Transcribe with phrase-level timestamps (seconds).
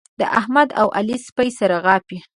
[0.19, 2.17] د احمد او علي سپي سره غاپي.